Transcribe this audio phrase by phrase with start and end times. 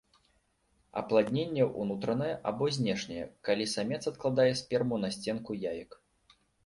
[1.01, 5.91] Апладненне ўнутранае або знешняе, калі самец адкладае сперму на сценку яек.